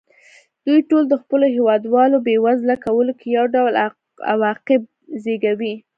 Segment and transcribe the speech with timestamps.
[0.65, 3.73] دوی ټول د خپلو هېوادوالو بېوزله کولو کې یو ډول
[4.33, 4.81] عواقب
[5.23, 5.73] زېږوي.